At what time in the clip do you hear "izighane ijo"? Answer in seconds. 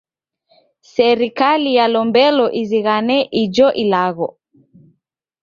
2.61-3.67